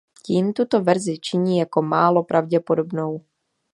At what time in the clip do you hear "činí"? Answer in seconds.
1.19-1.57